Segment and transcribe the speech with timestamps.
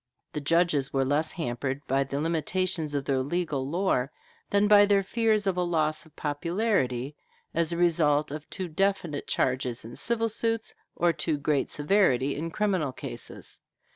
[0.33, 4.11] The judges were less hampered by the limitations of their legal lore
[4.49, 7.15] than by their fears of a loss of popularity
[7.53, 12.49] as a result of too definite charges in civil suits, or too great severity in
[12.49, 13.59] criminal cases.